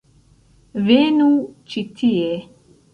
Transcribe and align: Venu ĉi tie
Venu 0.87 1.29
ĉi 1.75 1.87
tie 2.01 2.29